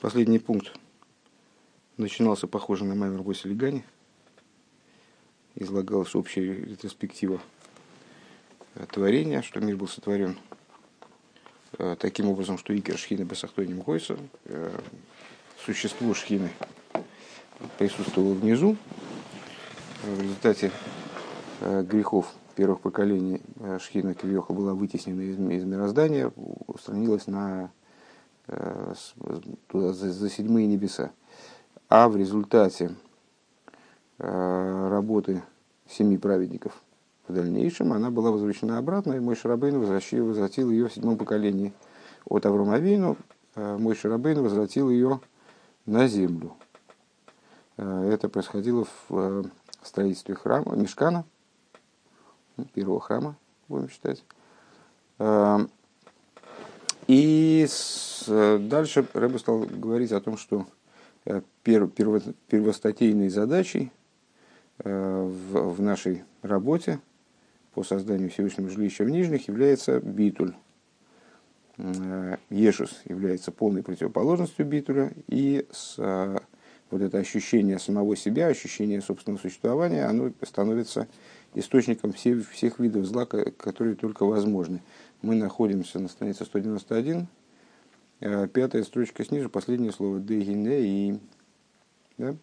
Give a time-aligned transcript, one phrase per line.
[0.00, 0.72] Последний пункт
[1.96, 3.84] начинался похоже на Маймер Боси Гани.
[5.54, 7.40] Излагалась общая ретроспектива
[8.92, 10.36] творения, что мир был сотворен
[11.78, 14.78] э, таким образом, что Икер Шхины Бесахтойним Гойса, э,
[15.64, 16.50] существо Шхины
[17.78, 18.76] присутствовало внизу.
[20.02, 20.72] В результате
[21.60, 22.26] э, грехов
[22.56, 23.42] первых поколений
[23.80, 26.32] Шхина Кивьоха была вытеснена из, из мироздания,
[26.66, 27.72] устранилась на,
[28.46, 31.10] туда, за, за седьмые небеса.
[31.88, 32.94] А в результате
[34.18, 35.42] работы
[35.88, 36.82] семи праведников
[37.28, 41.72] в дальнейшем она была возвращена обратно, и мой Шарабейн возвратил ее в седьмом поколении.
[42.26, 43.16] От Авромавину
[43.54, 45.20] э, мой Шарабейн возвратил ее
[45.86, 46.54] на землю.
[47.76, 49.42] Э, это происходило в э,
[49.82, 51.24] строительстве храма, Мешкана,
[52.56, 53.36] ну, первого храма,
[53.68, 54.22] будем считать.
[57.06, 57.66] И
[58.26, 60.66] дальше Рэба стал говорить о том, что
[61.64, 63.92] первостатейной задачей
[64.78, 67.00] в нашей работе–
[67.74, 70.54] по созданию Всевышнего жилища в Нижних является битуль.
[71.76, 76.38] Э, Ешус является полной противоположностью битуля, и с, э,
[76.90, 81.08] вот это ощущение самого себя, ощущение собственного существования, оно становится
[81.54, 84.80] источником всех, всех видов зла, которые только возможны.
[85.24, 87.26] Мы находимся на странице 191,
[88.20, 90.20] э, пятая строчка снизу, последнее слово.
[90.20, 91.18] «дегине» и
[92.18, 92.36] да?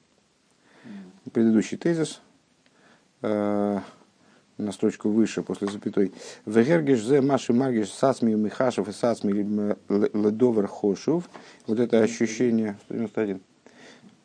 [1.31, 2.21] предыдущий тезис.
[3.21, 3.83] На
[4.71, 6.11] строчку выше, после запятой.
[6.47, 9.31] Вегергиш зе маши магиш сасми михашев и сасми
[9.87, 11.29] ледовер хошув.
[11.67, 13.41] Вот это ощущение, 191,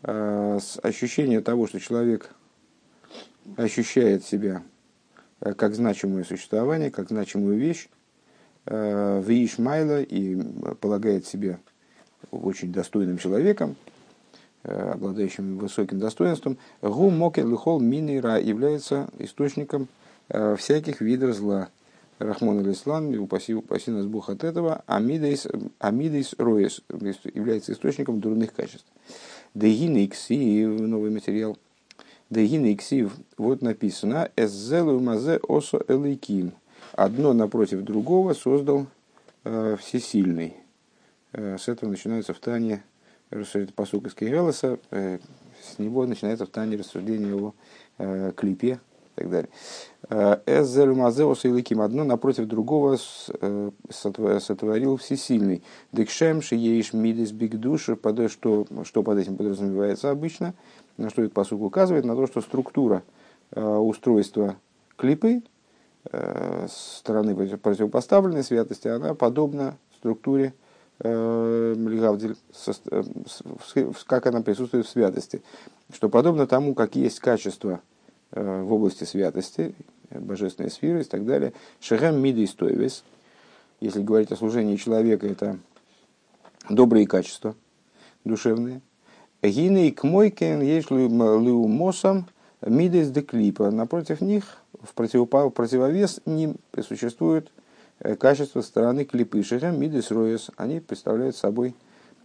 [0.03, 2.31] а, ощущение того, что человек
[3.59, 4.63] ощущает себя
[5.41, 7.96] э, как значимое существование, как значимую вещь, э,
[8.67, 10.37] в Ишмайла и
[10.81, 11.59] полагает себя
[12.31, 13.77] очень достойным человеком,
[14.65, 19.89] э, обладающим высоким достоинством, гу мокер лихол минера является источником
[20.29, 21.69] Э, всяких видов зла.
[22.19, 25.47] Рахмон аль-Ислам, упаси, упаси нас Бог от этого, амидейс,
[25.79, 26.81] амидейс роес
[27.35, 28.87] является источником дурных качеств.
[29.55, 31.59] Дегин иксив, новый материал.
[32.31, 36.53] Дегин иксив, вот написано, эззелу мазе осо элейким.
[36.97, 38.87] Одно напротив другого создал
[39.45, 40.57] э, всесильный.
[41.33, 42.83] Э, с этого начинается в Тане,
[43.31, 45.19] это посук из Кейрелоса, э,
[45.63, 47.53] с него начинается в Тане рассуждение о
[47.99, 48.81] э, клипе,
[49.17, 49.51] и так далее.
[50.09, 52.97] Э, Эзель Мазеус и Ликим одно напротив другого
[53.29, 55.63] э, сотворил всесильный.
[55.93, 57.99] Декшем шиеиш мидис биг души,
[58.29, 60.55] что, что под этим подразумевается обычно,
[60.97, 63.03] на что этот посук указывает, на то, что структура
[63.51, 64.57] э, устройства
[64.97, 65.43] клипы
[66.69, 70.55] стороны противопоставленной святости, она подобна структуре
[71.01, 72.37] Лигавдель,
[74.07, 75.43] как она присутствует в святости.
[75.93, 77.81] Что подобно тому, как есть качество
[78.33, 79.75] Э, в области святости,
[80.11, 81.53] божественной сферы и так далее.
[81.81, 83.05] Шехем мида и.
[83.81, 85.59] Если говорить о служении человека, это
[86.69, 87.55] добрые качества
[88.25, 88.81] душевные.
[89.43, 92.27] Гины и кмойкен есть лиумосом
[92.63, 93.71] мидес де клипа.
[93.71, 96.57] Напротив них, в противовес ним
[96.87, 97.51] существует
[98.01, 99.43] э, качество стороны клипы.
[99.43, 100.51] Шехем мидес роес.
[100.57, 101.75] Они представляют собой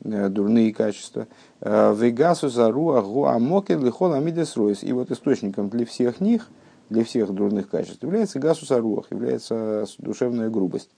[0.03, 1.27] Э, дурные качества.
[1.59, 4.83] Э, Вегасу зару агу амоке лихол амидес ройс.
[4.83, 6.49] И вот источником для всех них,
[6.89, 10.89] для всех дурных качеств, является гасус аруах, является душевная грубость.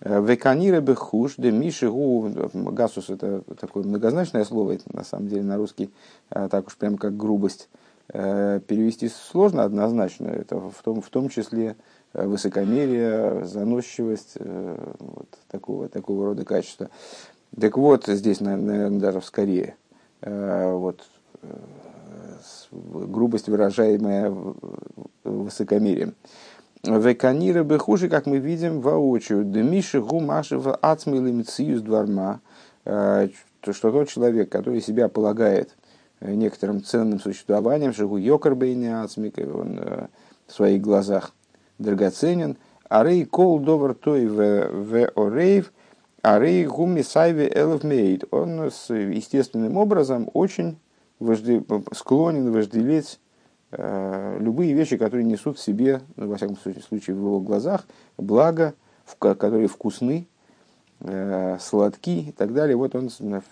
[0.00, 5.56] Веканира бехуш, де миши гу, гасус это такое многозначное слово, это на самом деле на
[5.56, 5.90] русский
[6.28, 7.68] так уж прям как грубость
[8.12, 11.76] перевести сложно однозначно, это в том, в том числе
[12.14, 16.88] высокомерие, заносчивость, вот такого, такого рода качества.
[17.58, 19.76] Так вот, здесь, наверное, даже скорее,
[20.20, 21.02] э, вот,
[21.42, 21.48] э,
[22.82, 24.32] грубость, выражаемая
[25.24, 26.14] высокомерием.
[26.84, 29.44] Веканира бы хуже, как мы видим воочию.
[29.44, 32.40] Демиши гумашева ацмилимциюс дварма.
[32.84, 33.28] Э,
[33.70, 35.76] что тот человек, который себя полагает
[36.20, 39.80] некоторым ценным существованием, шагу йокарбейни ацмик, он
[40.46, 41.32] в своих глазах
[41.78, 42.56] драгоценен.
[42.88, 45.72] Арей кол довар той в орейв–
[46.22, 48.24] Арей гуми сайви элов мейд.
[48.30, 50.78] Он с естественным образом очень
[51.20, 51.62] вожде,
[51.92, 53.20] склонен вожделеть
[53.70, 57.86] э, любые вещи, которые несут в себе, ну, во всяком случае, в его глазах,
[58.16, 58.74] благо,
[59.18, 60.37] которые вкусны, э,
[61.60, 62.76] сладки и так далее.
[62.76, 63.08] Вот он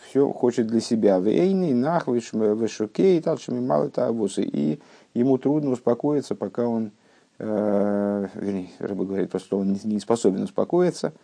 [0.09, 1.19] все хочет для себя.
[1.19, 4.43] Вейни, нахвиш, вешукей, талшими мало тавусы.
[4.43, 4.81] И
[5.15, 6.91] ему трудно успокоиться, пока он,
[7.39, 11.13] э, вернее, рыба говорит, просто он не способен успокоиться–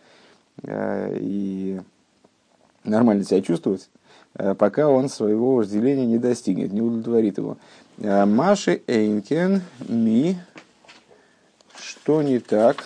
[0.61, 1.79] Э, и
[2.83, 3.89] нормально себя чувствовать,
[4.57, 7.57] пока он своего вожделения не достигнет, не удовлетворит его.
[7.97, 10.37] Маши Эйнкен Ми,
[11.77, 12.83] что не так,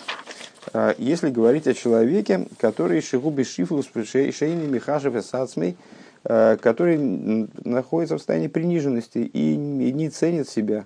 [0.97, 5.77] если говорить о человеке, который Шигуби Шифлус Шейни Михашев Сацмей,
[6.23, 10.85] который находится в состоянии приниженности и не ценит себя,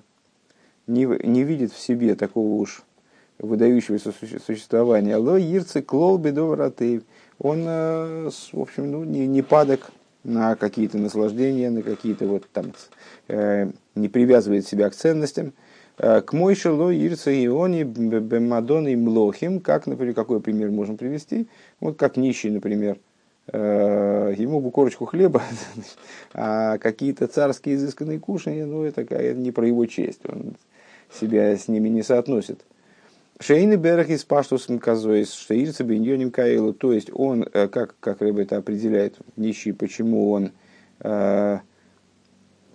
[0.87, 2.83] не, не видит в себе такого уж
[3.39, 4.13] выдающегося
[4.45, 5.17] существования.
[5.17, 7.01] Ло Ирцы Клол Бедовратей.
[7.39, 9.91] Он, в общем, ну, не, не падок
[10.23, 12.73] на какие-то наслаждения, на какие-то вот там,
[13.27, 15.53] э, не привязывает себя к ценностям.
[15.97, 21.47] К Мойше Ло Ирца Иони Бемадоны Млохим, как, например, какой пример можем привести?
[21.79, 22.97] Вот как нищий, например,
[23.51, 25.43] ему бы корочку хлеба,
[26.33, 30.55] а какие-то царские изысканные кушания, ну, это, это не про его честь, он
[31.13, 32.61] себя с ними не соотносит.
[33.41, 38.21] Шейны берег из паштус казоис, что ирца беньоним каилу, то есть он, э, как, как
[38.21, 40.51] рыба это определяет, нищий, почему он,
[40.99, 41.57] э,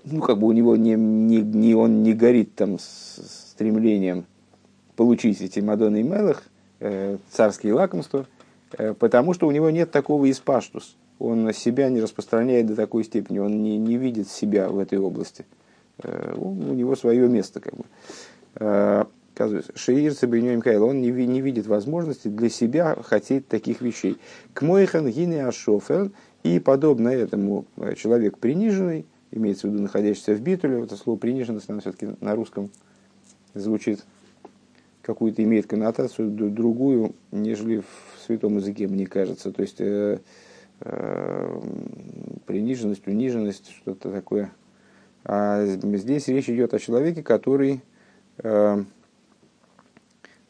[0.07, 4.25] ну, как бы у него не, не, не, он не горит там с стремлением
[4.95, 6.43] получить эти Мадонны и Мелах,
[6.81, 8.27] э, царские лакомства,
[8.79, 10.97] э, потому что у него нет такого испаштус.
[11.19, 15.45] Он себя не распространяет до такой степени, он не, не видит себя в этой области.
[16.03, 17.85] Э, у него свое место, как бы.
[18.57, 19.05] Э,
[19.75, 24.17] Шеир Цабриньоим Кайл, он не, не видит возможности для себя хотеть таких вещей.
[24.55, 26.11] К Мойхан Гине Ашофер,
[26.43, 31.69] и подобно этому э, человек приниженный, имеется в виду находящийся в битуле, это слово приниженность,
[31.69, 32.71] оно все-таки на русском
[33.55, 34.05] звучит
[35.07, 39.53] какую-то имеет коннотацию другую, нежели в святом языке, мне кажется.
[39.53, 40.19] То есть э,
[40.81, 41.61] э,
[42.45, 44.53] приниженность, униженность, что-то такое.
[45.25, 47.83] А здесь речь идет о человеке, который
[48.39, 48.85] э,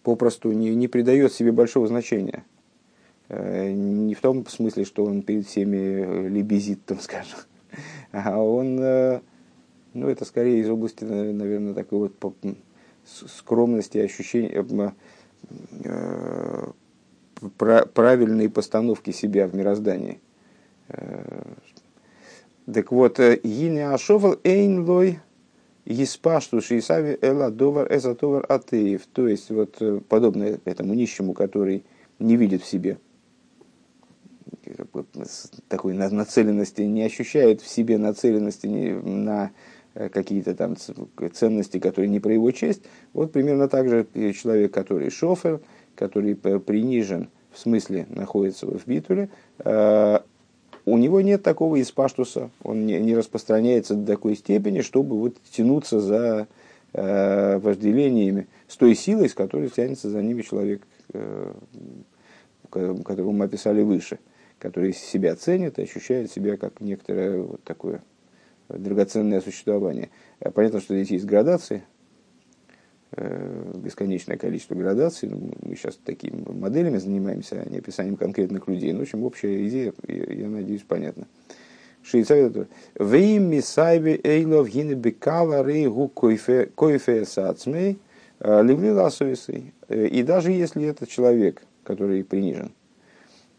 [0.02, 2.42] попросту не, не придает себе большого значения.
[3.28, 7.36] Э, не в том смысле, что он перед всеми лебезит, там, скажем,
[8.24, 9.20] а он, э,
[9.94, 12.56] ну, это скорее из области, наверное, такой вот
[13.04, 14.64] скромности, ощущения,
[15.84, 16.66] э,
[17.92, 20.20] правильной постановки себя в мироздании.
[22.72, 25.20] Так вот, Гине Ашовал Эйн Лой
[25.84, 29.06] Еспашту Шисави Эла Довар Эзатовар Атеев.
[29.06, 31.84] То есть, вот э, подобно этому нищему, который
[32.18, 32.98] не видит в себе
[35.68, 39.50] такой нацеленности, не ощущает в себе нацеленности на
[39.94, 40.76] э, какие-то там
[41.32, 42.82] ценности, которые не про его честь.
[43.12, 45.60] Вот примерно так же человек, который шофер,
[45.94, 49.30] который принижен, в смысле находится в битуле,
[49.64, 50.18] э,
[50.86, 56.46] у него нет такого испаштуса, он не, распространяется до такой степени, чтобы вот тянуться за
[56.92, 60.82] э, вожделениями с той силой, с которой тянется за ними человек,
[61.12, 61.52] э,
[62.70, 64.20] которого мы описали выше,
[64.58, 68.02] который себя ценит и ощущает себя как некоторое вот такое
[68.68, 70.10] драгоценное существование.
[70.54, 71.84] Понятно, что здесь есть градации,
[73.12, 75.28] Э, бесконечное количество градаций.
[75.28, 78.92] Ну, мы сейчас такими моделями занимаемся, а не описанием конкретных людей.
[78.92, 81.26] Ну, в общем, общая идея, я надеюсь, понятна.
[87.24, 87.98] Сацмей
[88.40, 89.72] э.
[89.88, 92.72] Э, и даже если это человек, который принижен,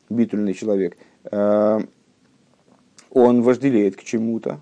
[0.09, 0.97] битульный человек,
[1.31, 1.87] он
[3.41, 4.59] вожделеет к чему-то,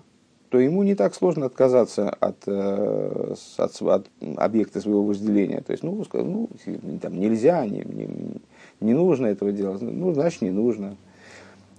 [0.48, 5.60] то ему не так сложно отказаться от, э, от, от объекта своего вожделения.
[5.60, 6.48] То есть, ну, ну
[7.02, 8.08] там нельзя, не, не,
[8.80, 10.96] не нужно этого делать, ну, значит, не нужно.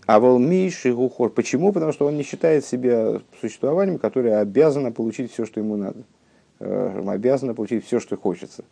[0.05, 1.29] А волмейший гухор.
[1.29, 1.73] Почему?
[1.73, 6.03] Потому что он не считает себя существованием, которое обязано получить все, что ему надо.
[6.59, 8.63] Э, обязано получить все, что хочется.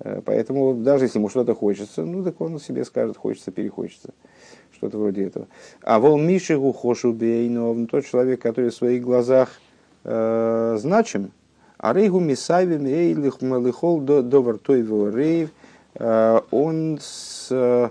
[0.00, 4.10] Э, поэтому даже если ему что-то хочется, ну так он себе скажет, хочется, перехочется.
[4.72, 5.46] Что-то вроде этого.
[5.82, 9.50] А вол Мишигу Хошу Бейнов, тот человек, который в своих глазах
[10.04, 11.30] э, значим,
[11.78, 15.50] а Рейгу Мисайвим Эйлих Малихол Довар Тойву Рейв,
[15.94, 17.90] э, он с, э,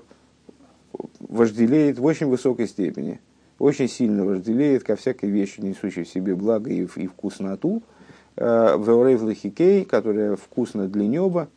[1.19, 3.19] вожделеет в очень высокой степени,
[3.59, 7.83] очень сильно вожделеет ко всякой вещи, несущей в себе благо и, и вкусноту,
[8.35, 11.47] э, в Рейв Лахикей, которая вкусна для неба,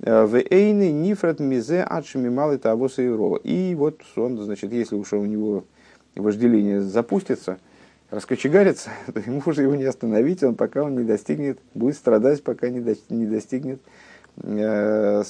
[0.00, 5.64] в эйны нифрат мизе адшими малый того И вот он, значит, если уж у него
[6.14, 7.58] вожделение запустится,
[8.10, 12.68] раскочегарится, то ему уже его не остановить, он пока он не достигнет, будет страдать, пока
[12.68, 12.80] не,
[13.26, 13.80] достигнет
[14.36, 15.22] э,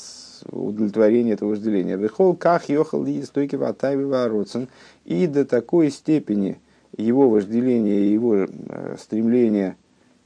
[0.50, 1.96] удовлетворения этого вожделения.
[1.96, 4.68] Вехол ках йохал и стойки ватайви вороцен.
[5.06, 6.60] И до такой степени
[6.96, 9.76] его вожделение, его э, стремление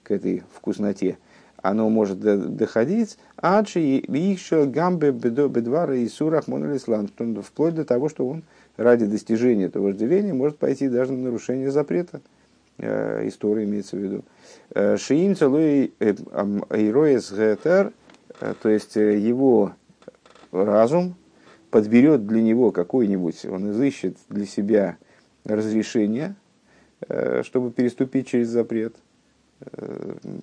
[0.03, 1.19] к этой вкусноте–
[1.63, 7.09] оно может доходить, адши еще гамбе бедвара и сурах монолислам,
[7.43, 8.43] вплоть до того, что он
[8.77, 12.21] ради достижения этого вожделения может пойти даже на нарушение запрета,
[12.79, 14.25] история имеется в виду.
[14.75, 17.93] Шиим целуй Ироес Гетер,
[18.63, 19.73] то есть его
[20.51, 21.15] разум
[21.71, 24.97] подберет для него какой-нибудь, он изыщет для себя
[25.45, 26.35] разрешение,
[27.43, 28.95] чтобы переступить через запрет,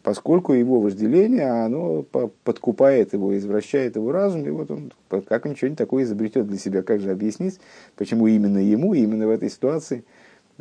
[0.03, 4.91] поскольку его вожделение, оно подкупает его, извращает его разум, и вот он
[5.27, 6.83] как ничего не такое изобретет для себя.
[6.83, 7.59] Как же объяснить,
[7.95, 10.03] почему именно ему, именно в этой ситуации–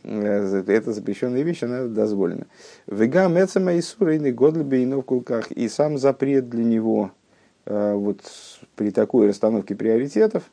[0.05, 2.47] Э, эта запрещенная вещь, она дозволена.
[2.87, 5.50] Вега мецама и сурейный годлбе и в кулках.
[5.50, 7.12] И сам запрет для него
[7.67, 8.23] э, вот
[8.77, 10.50] при такой расстановке приоритетов,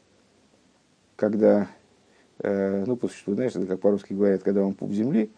[1.16, 1.68] когда,
[2.40, 5.32] э, ну, по существу, знаешь, это как по-русски говорят, когда он пуп земли,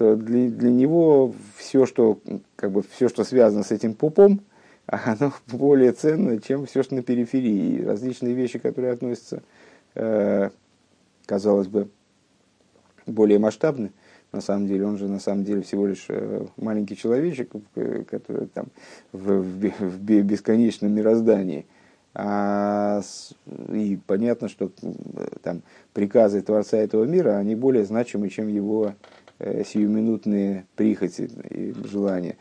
[0.00, 2.18] для, для него все, что,
[2.56, 4.40] как бы, все, что связано с этим пупом,
[4.86, 7.82] оно более ценно, чем все, что на периферии.
[7.82, 9.42] Различные вещи, которые относятся,
[11.26, 11.88] казалось бы,
[13.06, 13.92] более масштабны.
[14.32, 17.50] На самом деле, он же на самом деле всего лишь э, маленький человечек,
[18.08, 18.66] который там
[19.12, 21.66] в, в, в бесконечном мироздании.
[22.14, 23.02] А,
[23.72, 24.70] и понятно, что
[25.42, 28.92] там приказы Творца этого мира, они более значимы, чем его э,
[29.40, 32.36] сиюминутные прихоти и желания.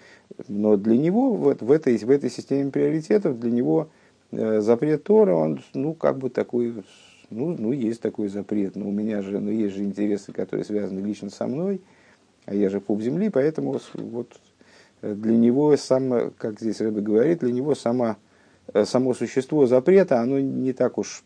[0.47, 3.89] Но для него вот в, этой, в этой системе приоритетов, для него
[4.31, 6.83] э, запрет Тора, он ну, как бы такой
[7.29, 10.99] ну, ну, есть такой запрет, но у меня же, ну, есть же интересы, которые связаны
[10.99, 11.81] лично со мной,
[12.45, 14.39] а я же пуп земли, поэтому вот
[15.01, 18.17] э, для него сам, как здесь Рэбе говорит, для него сама,
[18.73, 21.23] э, само существо запрета, оно не так уж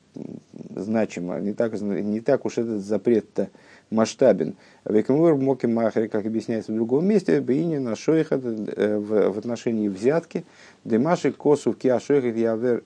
[0.76, 3.50] значимо, не так, не так уж этот запрет-то
[3.94, 4.56] масштабен.
[4.86, 10.46] Векамур Моки Махари, как объясняется в другом месте, Бейни на Шойха э, в отношении взятки,
[10.84, 12.84] Демаши Косу Киа Шойха Явер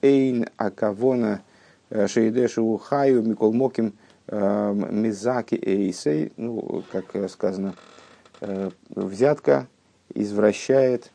[0.00, 1.42] Эйн Акавона
[1.90, 3.94] Э, Шейдешу Хаю Микол Моким
[4.26, 7.74] э, Мизаки Эйсей, ну, как сказано,
[8.40, 9.66] э, взятка
[10.14, 11.10] извращает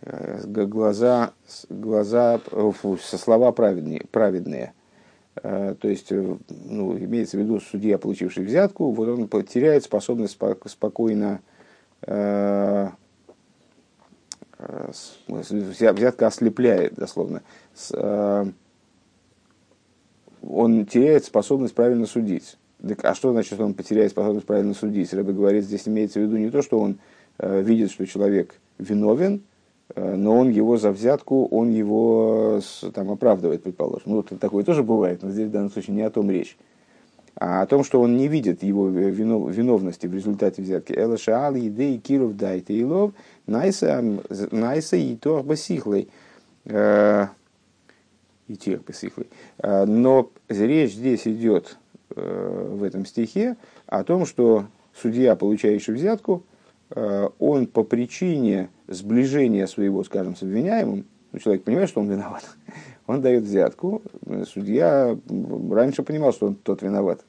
[0.00, 1.32] глаза,
[1.68, 4.72] глаза фу, слова праведные, праведные.
[5.34, 11.40] То есть, ну, имеется в виду судья, получивший взятку, вот он теряет способность спокойно
[15.28, 17.42] взятка ослепляет, дословно.
[17.92, 18.46] Э,
[20.42, 22.56] он теряет способность правильно судить.
[23.02, 25.12] А что значит, он потеряет способность правильно судить?
[25.12, 26.98] Рэбе говорит, здесь имеется в виду не то, что он
[27.38, 29.40] э, видит, что человек виновен, э,
[29.94, 32.60] но он его за взятку, он его
[32.94, 34.04] там, оправдывает, предположим.
[34.06, 36.56] Ну, вот такое тоже бывает, но здесь в данном случае не о том речь.
[37.36, 40.92] А о том, что он не видит его виновности в результате взятки.
[40.92, 43.12] Элашаал, идей, киров, дайте и лов,
[43.46, 44.00] найса,
[44.96, 46.08] и то басихлый
[48.48, 49.28] и тех посыхлый.
[49.58, 51.78] А, но речь здесь идет
[52.14, 56.53] э, в этом стихе о том, что судья, получающий взятку, э,
[56.94, 62.44] он по причине сближения своего, скажем, с обвиняемым, ну, человек понимает, что он виноват,
[63.06, 64.02] он дает взятку,
[64.46, 65.18] судья
[65.70, 67.24] раньше понимал, что он тот виноват,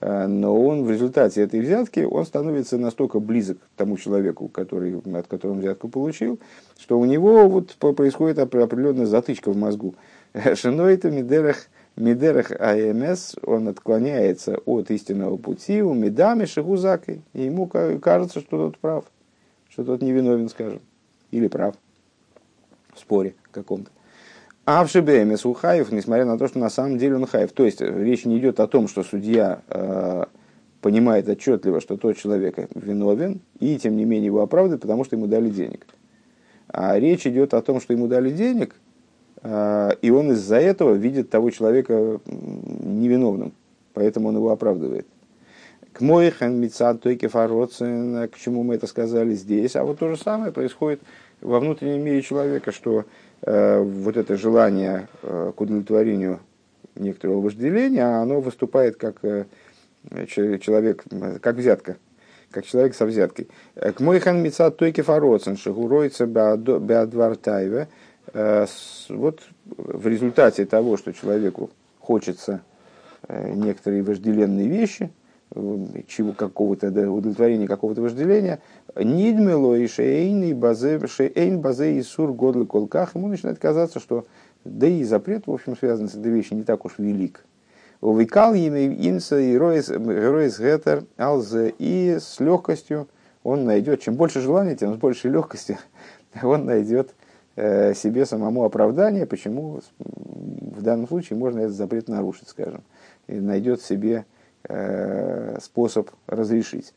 [0.00, 5.00] а, но он в результате этой взятки, он становится настолько близок к тому человеку, который,
[5.14, 6.38] от которого он взятку получил,
[6.78, 9.94] что у него вот происходит определенная затычка в мозгу.
[10.54, 11.66] Шинойта Мидерах
[12.00, 18.78] Мидерах АМС, он отклоняется от истинного пути, у Медами Шигузакой, и ему кажется, что тот
[18.78, 19.04] прав,
[19.68, 20.80] что тот невиновен, скажем,
[21.30, 21.74] или прав
[22.94, 23.90] в споре каком-то.
[24.66, 27.52] А в ШБМС у Хаев, несмотря на то, что на самом деле он Хаев.
[27.52, 30.24] То есть речь не идет о том, что судья э,
[30.80, 35.26] понимает отчетливо, что тот человек виновен, и тем не менее его оправдывает, потому что ему
[35.26, 35.86] дали денег.
[36.68, 38.89] А речь идет о том, что ему дали денег, э,
[39.42, 43.52] и он из-за этого видит того человека невиновным,
[43.94, 45.06] поэтому он его оправдывает.
[45.92, 49.76] К моихан мицад тойке к чему мы это сказали здесь.
[49.76, 51.00] А вот то же самое происходит
[51.40, 53.06] во внутреннем мире человека, что
[53.42, 56.40] Э, вот это желание э, к удовлетворению
[56.94, 59.46] некоторого вожделения, оно выступает как э,
[60.26, 61.04] человек,
[61.40, 61.96] как взятка,
[62.50, 63.48] как человек со взяткой.
[63.74, 67.88] К мойхан мица тойки фароцен шагуроится беадвартаеве.
[68.32, 72.62] Вот в результате того, что человеку хочется
[73.28, 75.10] некоторые вожделенные вещи,
[76.06, 78.60] чего какого-то удовлетворения какого-то вожделения,
[78.96, 84.26] нидмело и шейн базе шейн базе и сур годлы колках, ему начинает казаться, что
[84.64, 87.44] да и запрет, в общем, связан с этой вещью, не так уж велик.
[88.00, 89.88] Увекал ими инса и роис
[90.58, 93.08] гетер алзе, и с легкостью
[93.42, 95.78] он найдет, чем больше желания, тем с большей легкостью
[96.42, 97.19] он найдет э,
[97.94, 102.82] себе самому оправдание, почему в данном случае можно этот запрет нарушить, скажем,
[103.26, 104.24] и найдет себе
[104.68, 106.92] Э, способ разрешить.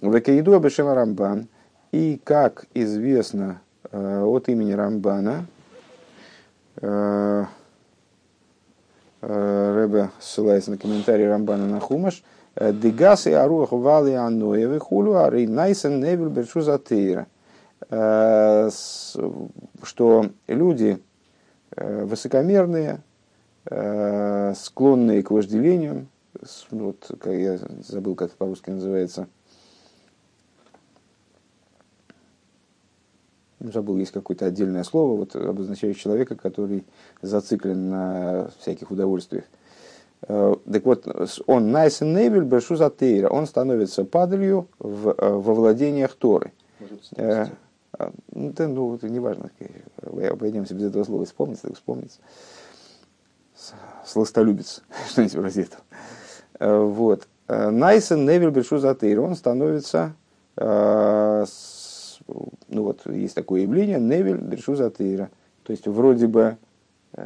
[0.00, 1.48] Векаиду Абешема Рамбан,
[1.92, 3.60] и как известно
[3.92, 5.46] от имени Рамбана,
[9.20, 12.24] Рэбе ссылается на комментарий Рамбана на Хумаш,
[12.56, 17.26] Дегас и Аруах Вали Аноевы Хулю Ари Найсен Невель Бершузатейра.
[17.88, 18.70] Что
[20.46, 20.98] люди
[21.76, 23.02] высокомерные,
[24.54, 26.08] склонные к вожделениям,
[26.70, 29.28] вот, я забыл, как это по-русски называется,
[33.60, 36.84] забыл, есть какое-то отдельное слово, вот, обозначающее человека, который
[37.22, 39.44] зациклен на всяких удовольствиях.
[40.28, 41.06] Э, так вот,
[41.46, 46.52] он Найсен Невель Бершу Затейра, он становится падалью в, э, во владениях Торы.
[47.16, 47.46] Э,
[48.32, 49.50] ну, это, ну, это не важно,
[50.02, 52.20] обойдемся без этого слова, вспомнится, так вспомнится.
[54.04, 56.86] Сластолюбец, что-нибудь вроде этого.
[56.86, 57.28] Вот.
[57.48, 60.14] Найсен Невель Бершу Затейра, он становится
[62.68, 65.30] ну вот есть такое явление, Невель Бершузатейра.
[65.62, 66.56] То есть вроде бы,
[67.12, 67.22] как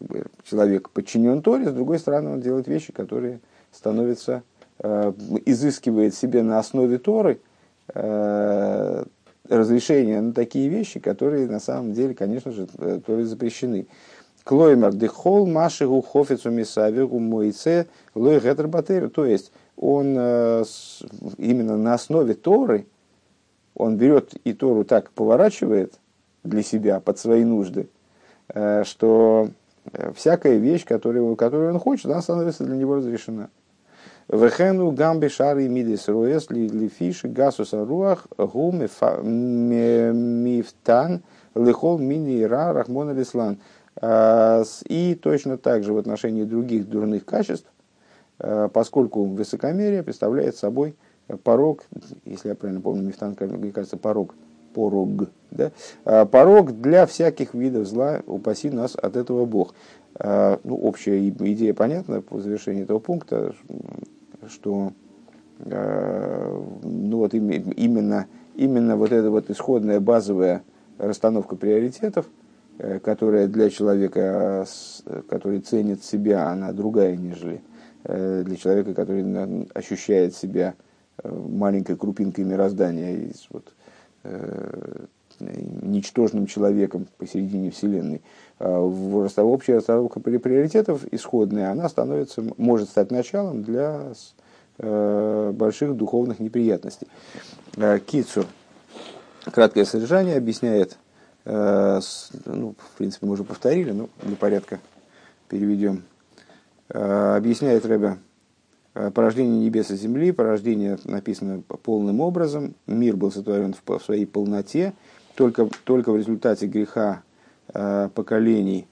[0.00, 4.42] бы человек подчинен Торе, с другой стороны он делает вещи, которые становятся,
[4.82, 7.40] изыскивает себе на основе Торы
[7.94, 9.04] э,
[9.48, 13.86] разрешения на такие вещи, которые на самом деле, конечно же, э, Торы запрещены.
[14.44, 20.64] Клоймер дехол машигу хофицу мисавигу мойце лой гетер То есть он э,
[21.36, 22.86] именно на основе Торы,
[23.74, 25.94] он берет и Тору так поворачивает
[26.42, 27.88] для себя, под свои нужды,
[28.48, 29.50] что
[30.14, 33.50] всякая вещь, которую, которую он хочет, она становится для него разрешена.
[34.32, 39.22] Вехену гамби шары мидис роес ли фиши гасуса руах гу мифтан
[41.54, 43.58] лихол мини ра рахмон алислан.
[44.00, 47.66] Э, и точно так же в отношении других дурных качеств,
[48.72, 50.96] поскольку высокомерие представляет собой–
[51.36, 51.84] порог,
[52.24, 54.34] если я правильно помню, Мифтан, мне кажется, порог,
[54.74, 55.72] порог, да?
[56.04, 59.74] А, порог для всяких видов зла, упаси нас от этого Бог.
[60.14, 63.54] А, ну, общая идея понятна по завершении этого пункта,
[64.50, 64.92] что
[65.60, 70.62] а, ну, вот именно, именно вот эта вот исходная базовая
[70.98, 72.26] расстановка приоритетов,
[72.78, 74.66] э, которая для человека,
[75.28, 77.62] который ценит себя, она другая, нежели
[78.04, 80.74] э, для человека, который ощущает себя
[81.22, 83.74] маленькой крупинкой мироздания, вот,
[84.24, 85.04] э,
[85.40, 88.22] ничтожным человеком посередине Вселенной.
[88.58, 94.14] А общая расстановка приоритетов исходная, она становится, может стать началом для э,
[94.80, 97.06] больших духовных неприятностей.
[97.76, 98.44] Э, Кицу,
[99.44, 100.96] краткое содержание, объясняет,
[101.44, 102.00] э,
[102.46, 104.80] ну, в принципе, мы уже повторили, но для порядка
[105.48, 106.04] переведем.
[106.88, 108.18] Э, объясняет Рэбе,
[108.92, 114.94] Э, порождение небес и земли, порождение написано полным образом, мир был сотворен в своей полноте,
[115.36, 117.22] только, только в результате греха
[117.72, 118.86] э, поколений э,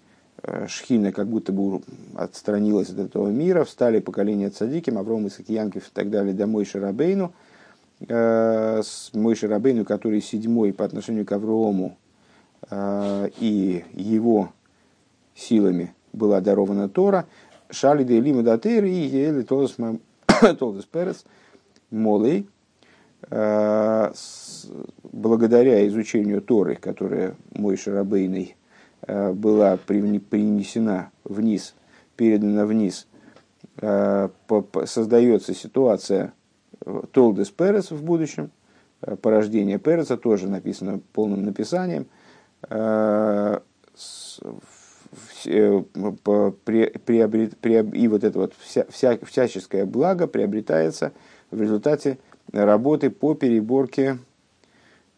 [0.66, 1.82] Шхина как будто бы
[2.14, 7.32] отстранилась от этого мира, встали поколения Цадиким, Авром, Исаак, Янкев и так далее, домой Шарабейну,
[8.00, 11.98] с Мой Шарабейну, который седьмой по отношению к Аврому,
[12.70, 14.52] и его
[15.34, 17.26] силами была дарована Тора,
[17.70, 19.76] Шали де лима датыр и ели толдес
[20.92, 21.24] перец
[21.90, 22.48] молей,
[23.30, 24.12] э,
[25.02, 28.57] благодаря изучению Торы, которая мой Шарабейный э,
[29.06, 31.74] была принесена вниз,
[32.16, 33.06] передана вниз,
[33.80, 34.28] э,
[34.86, 36.32] создается ситуация
[37.12, 38.50] Толдес Перес в будущем,
[39.22, 42.06] порождение Переца тоже написано полным написанием,
[45.46, 45.82] Э,
[47.04, 51.12] приобрет, и вот это вот вся, вся, всяческое благо приобретается
[51.50, 52.18] в результате
[52.52, 54.16] работы по переборке э,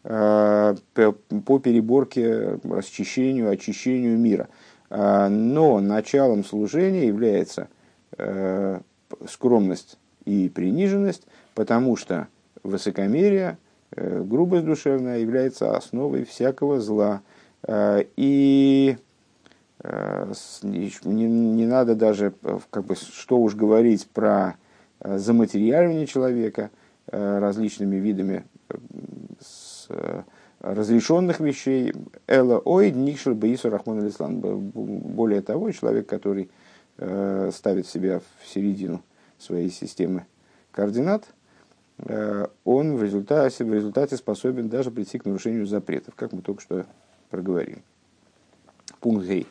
[0.03, 4.49] по переборке, расчищению, очищению мира.
[4.89, 7.69] А, но началом служения является
[8.17, 8.81] э,
[9.29, 12.29] скромность и приниженность, потому что
[12.63, 13.59] высокомерие,
[13.95, 17.23] грубость душевная является основой всякого зла.
[18.17, 18.97] И
[19.83, 20.31] Э,
[20.63, 24.57] не, надо даже, э, как бы, что уж говорить про
[25.01, 26.71] э, заматериальивание человека
[27.13, 28.45] различными видами
[30.75, 31.93] разрешенных вещей.
[32.27, 34.41] Эла ой никшел бейсу рахмон алислан.
[34.41, 36.51] Более того, человек, который
[36.97, 39.03] ставит себя в середину
[39.39, 40.27] своей системы
[40.71, 41.25] координат,
[42.65, 46.87] он в результате, в результате способен даже прийти к нарушению запретов, как мы только что
[47.31, 47.83] проговорили.
[49.01, 49.47] Пункт Гей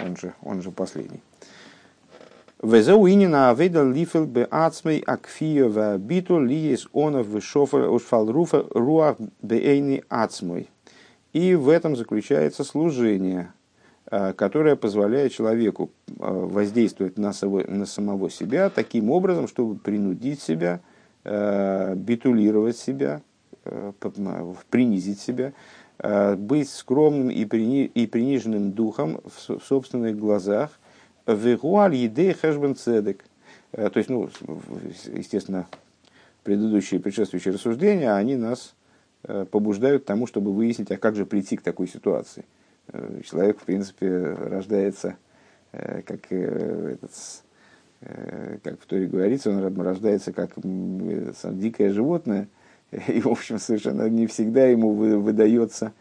[0.00, 1.20] он же, он же последний.
[2.60, 10.02] Везеуинина авейда лифел бе ацмей акфия ва биту лиес онов вышофер ушфал руфа руах бейни
[10.08, 10.68] ацмой.
[11.32, 13.52] И в этом заключается служение,
[14.10, 20.80] э, которое позволяет человеку э, воздействовать на, на самого себя таким образом, чтобы принудить себя,
[21.22, 23.22] э, битулировать себя,
[24.70, 25.52] принизить себя,
[26.38, 30.70] быть скромным и приниженным духом в собственных глазах–
[31.34, 33.24] Вегуаль едей хэшбен цедек.
[33.72, 34.28] Э, то есть, ну,
[35.12, 35.66] естественно,
[36.42, 38.74] предыдущие предшествующие рассуждения, они нас
[39.24, 42.44] э, побуждают к тому, чтобы выяснить, а как же прийти к такой ситуации.
[42.88, 45.16] Э, человек, в принципе, рождается,
[45.70, 47.10] как, этот,
[48.62, 52.48] как в Торе говорится, он рождается как дикое животное,
[53.06, 55.92] и, в общем, совершенно не всегда ему выдается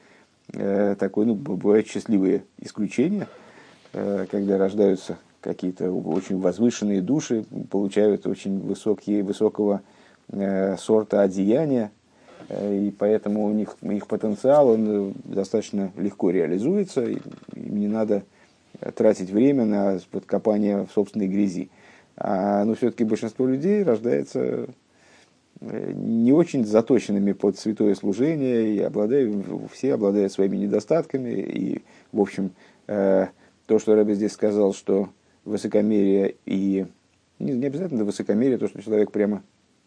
[0.47, 3.27] такое, ну, бывают счастливые исключения–
[4.29, 9.81] когда рождаются какие-то очень возвышенные души, получают очень высокие, высокого
[10.29, 11.91] э, сорта одеяния,
[12.49, 17.21] э, и поэтому у них их потенциал он достаточно легко реализуется, им
[17.55, 18.23] не надо
[18.95, 21.69] тратить время на подкопание в собственной грязи.
[22.17, 24.67] А, но все-таки большинство людей рождается
[25.59, 31.81] не очень заточенными под святое служение, и обладают, все обладают своими недостатками, и,
[32.11, 32.51] в общем,
[33.67, 35.09] то, что Рэбби здесь сказал, что
[35.45, 36.87] высокомерие и...
[37.37, 39.43] Не, не обязательно высокомерие, то, что человек прямо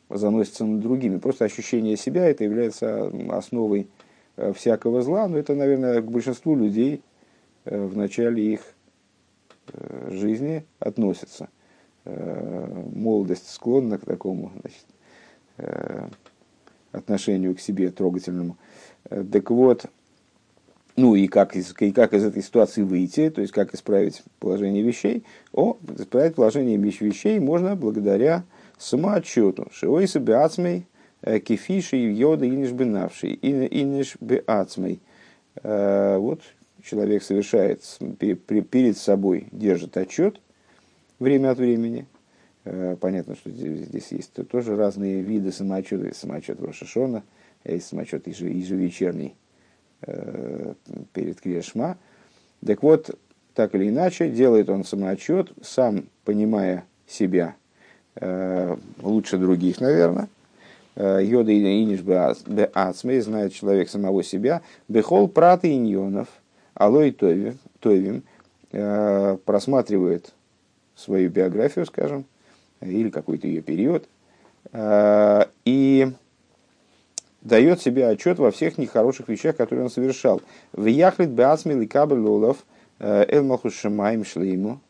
[0.09, 1.19] заносится над другими.
[1.19, 3.89] Просто ощущение себя, это является основой
[4.37, 7.03] э, всякого зла, но это, наверное, к большинству людей
[7.65, 8.61] э, в начале их
[9.73, 11.49] э, жизни относится.
[12.03, 14.87] Молодость склонна к такому значит,
[16.93, 18.57] отношению к себе трогательному.
[19.05, 19.85] Так вот,
[21.01, 24.83] ну и как, из, и как из этой ситуации выйти, то есть как исправить положение
[24.83, 25.25] вещей.
[25.53, 28.45] О, исправить положение вещей можно благодаря
[28.79, 29.69] самоотчету.
[29.73, 30.87] Шиойса беацмей
[31.23, 35.01] э, кефиши йода иниш бенавший, иниш беацмей.
[35.63, 36.43] Э, вот
[36.85, 37.83] человек совершает
[38.19, 40.39] перед собой, держит отчет
[41.19, 42.07] время от времени.
[42.65, 46.09] Э, понятно, что здесь есть тоже разные виды самоотчета.
[46.09, 47.23] Есть самоотчет Рошашона,
[47.65, 49.35] есть самоотчет ежевечерний
[51.13, 51.97] перед Крешма.
[52.65, 53.11] Так вот,
[53.55, 57.57] так или иначе, делает он самоотчет, сам понимая себя
[58.17, 60.29] э, лучше других, наверное.
[60.97, 64.63] Э, Йода и иниш бе ацмей, знает человек самого себя.
[64.89, 66.29] Бехол праты иньонов,
[66.75, 68.23] алой товим,
[69.45, 70.33] просматривает
[70.95, 72.25] свою биографию, скажем,
[72.81, 74.09] или какой-то ее период,
[74.73, 76.13] и
[77.43, 80.43] дает себе отчет во всех нехороших вещах, которые он совершал.
[80.73, 82.65] В яхлит беасмил и кабелолов
[82.99, 84.81] э, элмаху шамаем шлейму.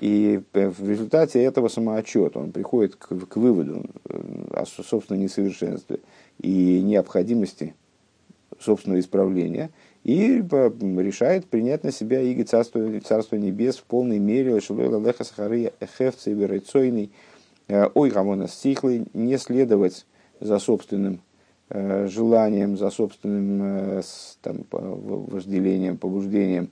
[0.00, 4.20] И в результате этого самоотчета он приходит к, к выводу э,
[4.52, 6.00] о собственном несовершенстве
[6.40, 7.74] и необходимости
[8.58, 9.70] собственного исправления
[10.04, 14.58] и решает принять на себя иго царства, царства небес в полной мере,
[17.68, 20.06] э, ой, гамона стихлый, не следовать
[20.40, 21.29] за собственным Э,
[21.70, 24.02] желанием, за собственным э,
[24.42, 26.70] там, вожделением, побуждением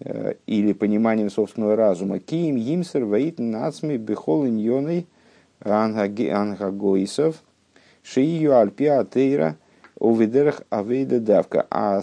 [0.00, 2.18] э, или пониманием собственного разума.
[2.18, 5.06] Киим имсер ваит нацми бехол иньоной
[5.60, 7.42] ангагоисов
[8.02, 9.56] шиию альпиа тейра
[9.98, 11.66] увидерах авейда давка.
[11.70, 12.02] А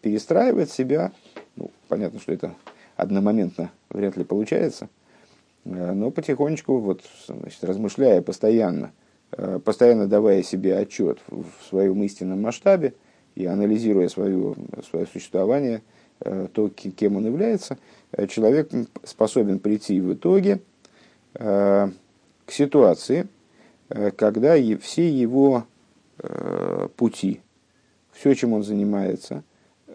[0.00, 1.12] перестраивать себя,
[1.56, 2.54] ну, понятно, что это
[2.96, 4.88] одномоментно вряд ли получается,
[5.64, 9.05] но потихонечку, вот, значит, размышляя постоянно– Э,
[9.64, 12.94] постоянно давая себе отчет в своем истинном масштабе
[13.34, 14.54] и анализируя свое,
[14.88, 15.82] свое существование,
[16.20, 17.78] э, то, кем он является,
[18.12, 18.70] э, человек
[19.04, 20.60] способен прийти в итоге
[21.38, 21.92] к
[22.48, 23.28] ситуации,
[24.16, 25.66] когда все его
[26.96, 27.42] пути,
[28.10, 29.44] все, чем он занимается,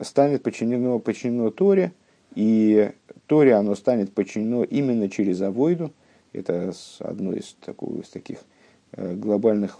[0.01, 1.93] станет подчинено, подчинено Торе,
[2.35, 2.91] и
[3.25, 5.91] Торе оно станет подчинено именно через авойду.
[6.31, 8.50] Это одно из, такого, из таких Э,
[8.97, 9.77] глобальных,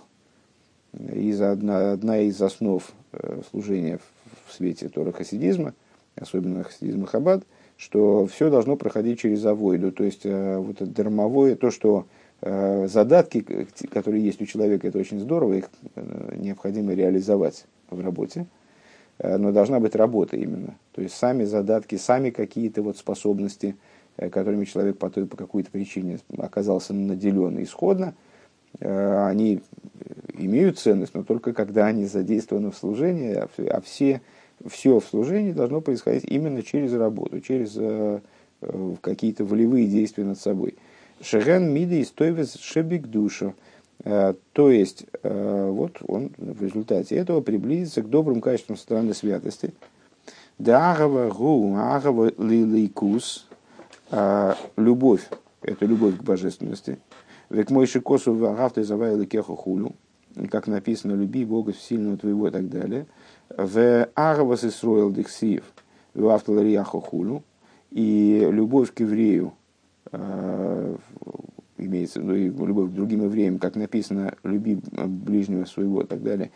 [0.94, 4.00] из, одна, одна из основ э, служения
[4.46, 5.74] в свете Тора хасидизма,
[6.16, 7.44] особенно хасидизма Хаббат,
[7.78, 12.06] что все должно проходить через авойду, то есть э, вот это дармовое, то, что
[12.44, 15.70] задатки, которые есть у человека, это очень здорово, их
[16.36, 18.48] необходимо реализовать в работе,
[19.20, 20.74] но должна быть работа именно.
[20.94, 23.76] То есть сами задатки, сами какие-то вот способности,
[24.16, 28.31] которыми человек по, той, по какой-то причине оказался наделен исходно– Э,
[28.82, 29.62] они
[30.34, 34.22] имеют ценность, но только когда они задействованы в служении, а все,
[34.66, 38.20] все в служении должно происходить именно через работу, через э,
[38.62, 40.76] э, какие-то волевые действия над собой.
[41.22, 43.54] Шеген миды истойвес шебик душу.
[44.04, 49.76] То есть, вот он в результате этого приблизится к добрым качествам стороны святости.
[50.58, 53.48] Дагава гу, агава лилейкус,
[54.76, 55.30] любовь,
[55.62, 56.98] это любовь к божественности.
[57.52, 59.92] Век мой шикосу вагавты завайли кеху хулю,
[60.50, 63.08] как написано, люби Бога сильного твоего и так далее.
[63.50, 65.66] В агавас исроил диксиев,
[66.14, 67.44] в автоларияху хулю,
[67.90, 69.52] и любовь к еврею,
[70.14, 70.96] э,
[71.78, 76.52] имеется ну, и любовь к другим евреям, как написано, люби ближнего своего и так далее.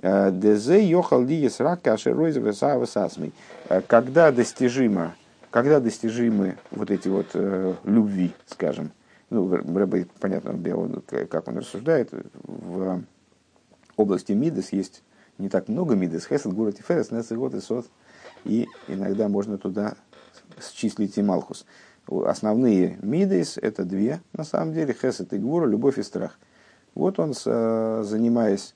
[0.00, 3.34] Э, Дезе йохал диес рака сасмей.
[3.68, 5.14] Э, когда достижимо,
[5.50, 7.36] когда достижимы вот эти вот
[7.84, 8.92] любви, скажем,
[9.30, 10.58] ну, Рэбе, понятно,
[11.30, 12.10] как он рассуждает,
[12.44, 13.02] в
[13.96, 15.02] области Мидес есть
[15.38, 17.86] не так много Мидес, Хесед, Гурат и Ферес, Несегот и Сот,
[18.44, 19.94] и иногда можно туда
[20.60, 21.66] счислить и Малхус.
[22.06, 26.38] Основные Мидес– это две, на самом деле, Хесед и Гура, любовь и страх.
[26.94, 28.74] Вот он, занимаясь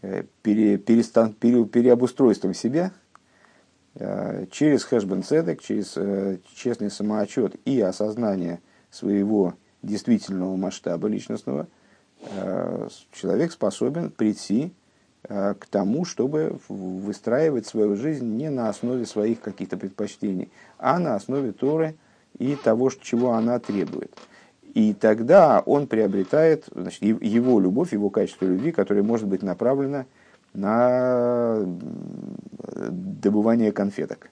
[0.00, 2.92] э, пере, перестан, пере, переобустройством себя,
[3.94, 11.66] э, через хэшбен цедек, через э, честный самоотчет и осознание своего действительного масштаба личностного,
[12.20, 14.72] э, человек способен прийти
[15.28, 21.14] э, к тому, чтобы выстраивать свою жизнь не на основе своих каких-то предпочтений, а на
[21.14, 21.96] основе Торы
[22.38, 24.12] и того, чего она требует.
[24.74, 30.06] И тогда он приобретает значит, его любовь, его качество любви, которое может быть направлено
[30.54, 31.60] на
[32.90, 34.30] добывание конфеток.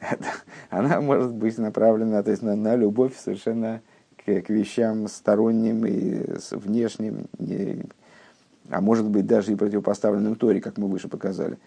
[0.70, 3.82] Она может быть направлена то есть, на, на любовь совершенно
[4.38, 7.84] к, вещам сторонним и внешним, не,
[8.70, 11.58] а может быть даже и противопоставленным Торе, как мы выше показали.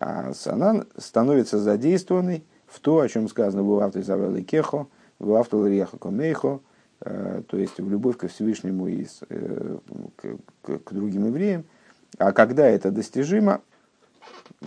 [0.00, 4.86] А она становится задействованной в то, о чем сказано в Авто Изавелли Кехо,
[5.18, 6.60] в Авто Лариахо Комейхо,
[7.00, 9.78] э, то есть в любовь ко Всевышнему и э,
[10.16, 11.64] к, к, к другим евреям.
[12.18, 13.60] А когда это достижимо,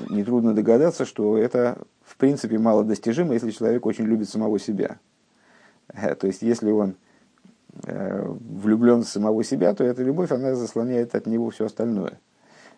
[0.09, 4.99] нетрудно догадаться, что это в принципе мало достижимо, если человек очень любит самого себя.
[5.93, 6.95] Э, то есть если он
[7.83, 12.19] влюблен в самого себя, то эта любовь, она заслоняет от него все остальное.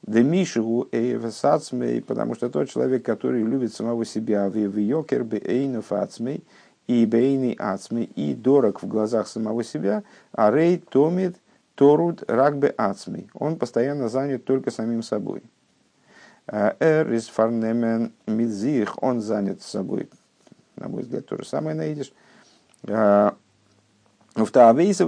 [0.06, 6.44] Демишеву эйвесацмей, потому что тот человек, который любит самого себя, в йокер бейнов ацмей,
[6.88, 10.04] и бейни ацмей, и дорог в глазах самого себя,
[10.34, 11.38] а рей томит
[11.76, 13.30] торуд рагбе ацмей.
[13.34, 15.42] Он постоянно занят только самим собой.
[16.46, 20.10] Эр из фарнемен мидзих, он занят собой.
[20.76, 22.12] На мой взгляд, то же самое найдешь
[24.36, 25.06] в Таавейсе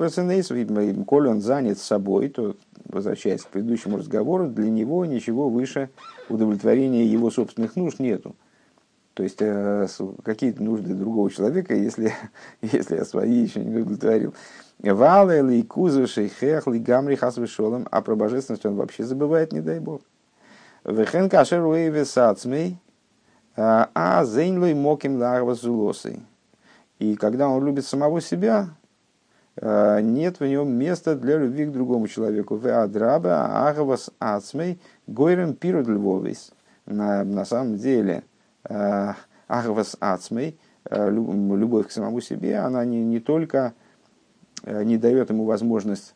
[1.06, 5.90] коли он занят собой, то, возвращаясь к предыдущему разговору, для него ничего выше
[6.30, 8.36] удовлетворения его собственных нужд нету.
[9.16, 9.88] То есть, э,
[10.24, 12.14] какие-то нужды другого человека, если,
[12.62, 14.36] если я свои еще не удовлетворил.
[14.80, 19.80] Вале ли кузу шейхех ли гамри хасвешолом, а про божественность он вообще забывает, не дай
[19.80, 20.02] бог.
[20.84, 22.78] Вехен кашер уэйве сацмей,
[23.56, 26.20] а зейнлой моким ларва зулосой.
[27.00, 28.85] И когда он любит самого себя, Э,
[29.62, 32.58] нет в нем места для любви к другому человеку.
[32.58, 36.52] В адраба агавас ацмей гойрем пирод львовис.
[36.86, 38.24] На, на самом деле
[38.68, 39.14] э,
[39.48, 43.74] агавас ацмей, э, любовь к самому себе, она не, не только
[44.66, 46.16] не дает ему возможность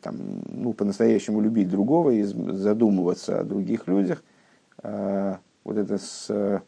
[0.00, 4.22] там, ну, по-настоящему любить другого и задумываться о других людях.
[4.82, 6.62] Вот это с...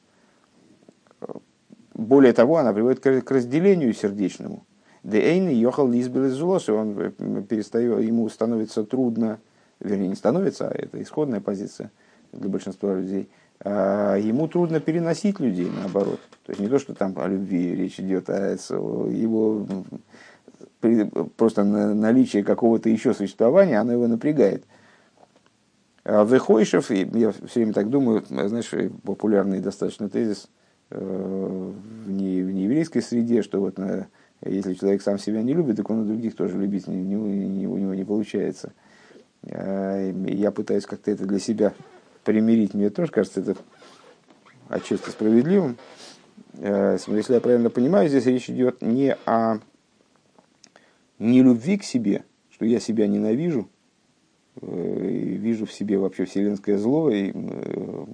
[1.95, 4.65] Более того, она приводит к разделению сердечному
[5.05, 7.11] Дейн ехал Лизбел из Зулоса, он э,
[7.43, 9.39] перестает, ему становится трудно,
[9.79, 11.93] вернее, не становится, а это исходная позиция
[12.33, 13.29] для большинства людей,
[13.61, 16.21] а ему трудно переносить людей, наоборот.
[16.47, 19.67] То есть не то, что там о любви речь идет, а его
[21.37, 24.65] просто наличие какого-то еще существования, оно его напрягает.
[26.05, 28.71] А Вехойшев, я все время так думаю, знаешь,
[29.03, 30.49] популярный достаточно тезис
[30.91, 34.07] э, в, не, в нееврейской среде, что вот на
[34.45, 37.67] если человек сам себя не любит, так он и других тоже любить не, не, не,
[37.67, 38.73] у него не получается.
[39.51, 41.75] А, я пытаюсь как-то это для себя
[42.25, 42.75] примирить.
[42.75, 43.57] Мне тоже кажется это
[44.69, 45.77] отчасти справедливым.
[46.59, 49.59] А, если я правильно понимаю, здесь речь идет не о
[51.19, 53.69] не любви к себе, что я себя ненавижу,
[54.61, 58.05] э, вижу в себе вообще вселенское зло, и э,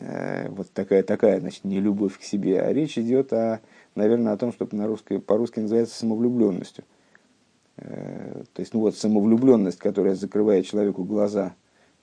[0.00, 3.60] э, вот такая, такая, значит, не любовь к себе, а речь идет о
[3.94, 6.84] наверное, о том, что на русский, по-русски называется самовлюбленностью.
[7.76, 11.54] Э, то есть, ну вот, самовлюбленность, которая закрывает человеку глаза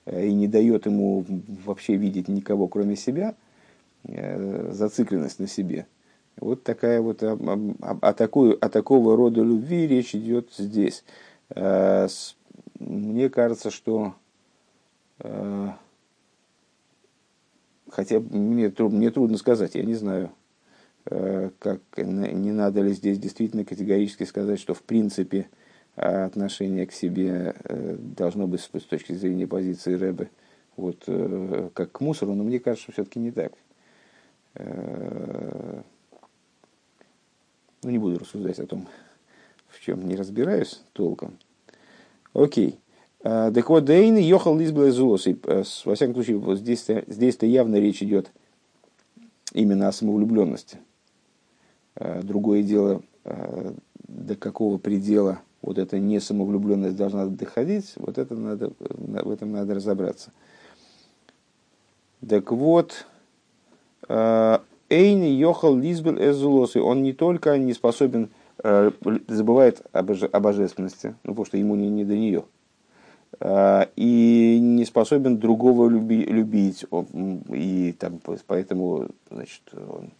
[0.06, 1.24] э, и не дает ему
[1.64, 3.34] вообще видеть никого, кроме себя,
[4.04, 5.86] э, зацикленность на себе.
[6.40, 11.04] Вот такая вот о, о, о, такой, о такого рода любви речь идет здесь.
[12.78, 14.14] Мне кажется, что
[17.90, 20.30] хотя мне, мне трудно сказать, я не знаю,
[21.10, 25.48] как не надо ли здесь действительно категорически сказать, что в принципе
[25.96, 27.54] отношение к себе
[27.98, 30.30] должно быть с точки зрения позиции Рэбе
[30.76, 31.04] вот,
[31.74, 33.52] как к мусору, но мне кажется, все-таки не так.
[37.82, 38.86] Ну, не буду рассуждать о том,
[39.68, 41.38] в чем не разбираюсь толком.
[42.32, 42.78] Окей.
[43.22, 44.94] Так вот, Дейн ехал Лизбла э,
[45.84, 48.30] Во всяком случае, здесь-то, здесь-то явно речь идет
[49.52, 50.78] именно о самовлюбленности.
[52.00, 53.74] А, другое дело, а,
[54.06, 60.30] до какого предела вот эта несамовлюбленность должна доходить, вот это надо, в этом надо разобраться.
[62.26, 63.06] Так вот,
[64.08, 68.30] Эйн Йохал Лизбел Эзулосы, он не только не способен,
[68.62, 68.92] э,
[69.26, 72.44] забывает о, божественности, ну, потому что ему не, не до нее,
[73.40, 76.86] э, и не способен другого люби, любить,
[77.52, 80.10] и там, поэтому, значит, он,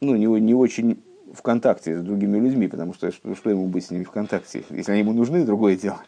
[0.00, 3.86] ну, не, не очень в контакте с другими людьми, потому что что, что ему быть
[3.86, 6.00] с ними в контакте, если они ему нужны, другое дело.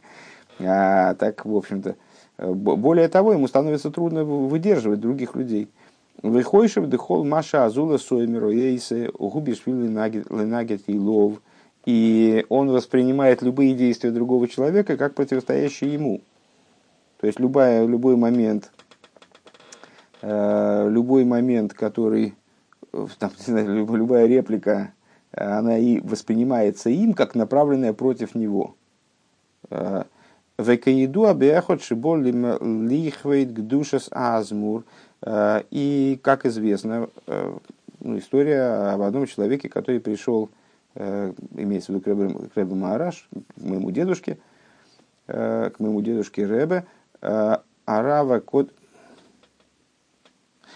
[0.59, 1.97] А так, в общем-то,
[2.39, 5.69] более того, ему становится трудно выдерживать других людей–
[6.23, 11.41] Выхойшев дехол маша азула соймеру ейсе губишь ленагет и лов.
[11.85, 16.21] И он воспринимает любые действия другого человека как противостоящие ему.
[17.21, 18.71] То есть любая, любой момент,
[20.21, 22.35] э, любой момент, который,
[23.19, 24.93] там, знаю, любая реплика,
[25.33, 28.77] она и воспринимается им как направленная против него.
[29.71, 30.05] Э,
[30.59, 34.85] Векаиду абиахот шибол лихвейт гдушас азмур.
[35.23, 37.57] Э, и, как известно, э,
[38.01, 40.51] ну, история об одном человеке, который пришел,
[40.95, 42.05] э, имеется в виду
[42.51, 44.39] к Рэбе Маараш, к моему дедушке,
[45.27, 46.85] к моему дедушке Рэбе,
[47.21, 48.71] Арава Код...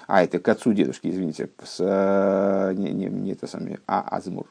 [0.07, 4.47] А, это к отцу дедушки, извините, с, не, не, не это самое, а Азмур.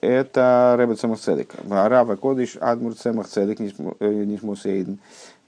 [0.00, 1.54] Это Рэбе Цемах Цедек.
[1.70, 4.98] Арава Кодыш Адмур Цемах Цедек Нишмусейден.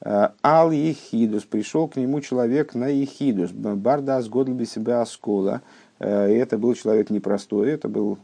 [0.04, 5.62] Ал Ехидус, пришел к нему человек на Ехидус, Бардас Годлби себя Аскола.
[6.02, 8.18] Э, это был человек непростой, это был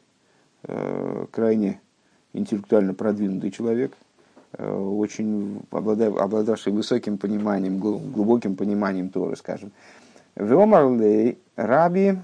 [0.64, 1.81] э, крайне
[2.33, 4.08] интеллектуально продвинутый человек, э,
[4.56, 9.72] очень обладавший высоким пониманием, глубоким пониманием Торы, скажем.
[10.37, 12.18] Веомарлей Раби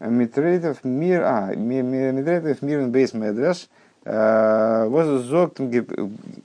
[0.00, 3.68] Митрейтов мир, а, Митрейтов мирен бейс медраш,
[4.04, 5.54] воз зог,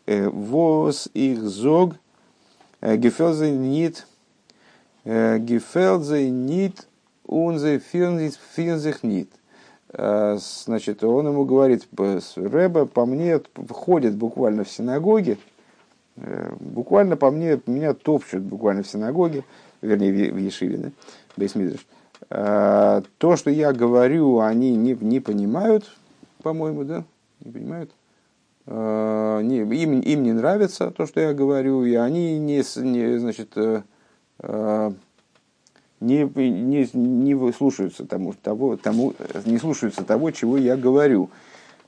[0.06, 1.96] воз их зог,
[2.82, 4.08] Гефелзе нит,
[5.06, 6.88] Гефелзе нит,
[7.26, 9.30] унзе финзих нит.
[9.96, 11.88] Значит, он ему говорит,
[12.36, 15.38] Рэба по мне ходит буквально в синагоге,
[16.60, 19.44] буквально по мне, меня топчут буквально в синагоге,
[19.82, 20.92] вернее, в Ешиве, да,
[21.38, 21.86] Бейсмидриш.
[22.30, 25.86] То, что я говорю, они не, не понимают,
[26.42, 27.04] по-моему, да,
[27.42, 27.92] не понимают.
[28.66, 33.52] Э, не, им, им не нравится то, что я говорю, и они не, не значит,
[33.56, 33.82] э,
[34.40, 34.92] э,
[36.04, 39.14] не, не, не слушаются тому, того, тому,
[39.46, 41.30] не слушаются того, чего я говорю.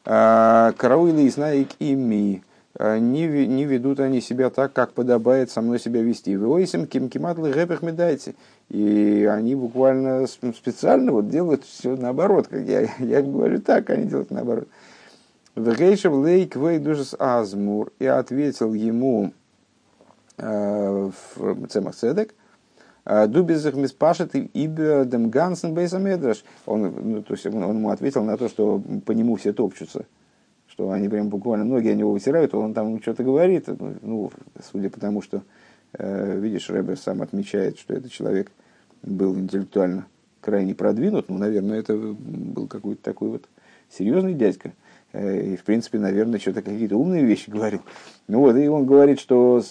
[0.04, 2.44] Караулы и знаек ими.
[2.78, 6.36] Не, не ведут они себя так, как подобает со мной себя вести.
[6.36, 8.36] Вы ойсим ким киматлы гэпах медайте.
[8.70, 12.48] И они буквально специально вот делают все наоборот.
[12.48, 14.68] Как я, я говорю так, они делают наоборот.
[15.56, 17.92] Вегейшев лейк вейдужес азмур.
[18.00, 19.32] И ответил ему
[20.38, 22.45] э, в Цемах Цедек, «Э,
[23.06, 26.44] Дубизах миспашет и ибо дем гансен бейсамедраш.
[26.66, 30.06] Он, ну, то есть он ему ответил на то, что по нему все топчутся.
[30.68, 33.68] Что они прям буквально ноги о него вытирают, он там что-то говорит.
[33.68, 34.32] Ну, ну,
[34.72, 35.44] судя по тому, что,
[35.94, 38.52] э, видишь, Рэбер сам отмечает, что этот человек
[39.04, 40.08] был интеллектуально
[40.42, 41.30] крайне продвинут.
[41.30, 43.46] Ну, наверное, это был какой-то такой вот
[43.90, 44.74] серьезный дядька.
[45.16, 47.82] Э, и, в принципе, наверное, что-то какие-то умные вещи говорил.
[48.28, 49.64] Ну вот, и он говорит, что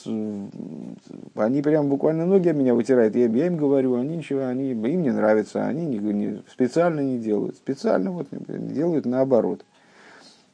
[1.35, 3.15] они прям буквально ноги меня вытирают.
[3.15, 7.19] Я, я им говорю, они ничего, они, им не нравится, они не, не, специально не
[7.19, 7.57] делают.
[7.57, 9.67] Специально вот делают наоборот.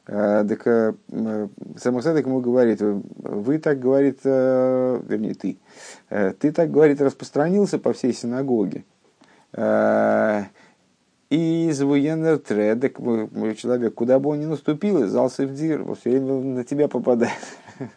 [0.07, 0.93] А, так а,
[1.77, 5.57] Самосадок ему говорит, вы так, говорит, вернее, ты,
[6.09, 8.83] ты так, говорит, распространился по всей синагоге.
[11.31, 12.89] И из военного треда
[13.55, 17.33] человек, куда бы он ни наступил, из Алсевдир, все время на тебя попадает.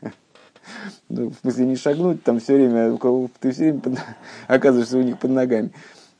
[1.11, 2.97] Ну, в смысле, не шагнуть, там все время,
[3.39, 3.99] ты все время под,
[4.49, 5.73] оказываешься у них под ногами.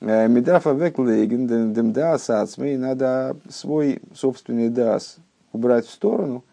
[0.03, 5.17] Медафа веклейген дем дас ацмей, надо свой собственный дас
[5.55, 6.45] убрать в сторону.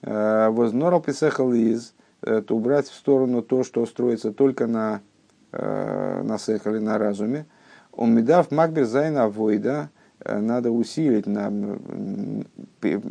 [0.00, 1.92] Вознорал писехал из,
[2.22, 5.02] то убрать в сторону то, что строится только на,
[5.52, 7.44] на сехале, на разуме.
[7.98, 9.90] און מ'דארף מגביר זיין עבודה,
[10.24, 11.80] надо усилить, нам,